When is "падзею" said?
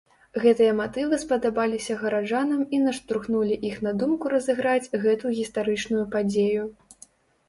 6.17-6.63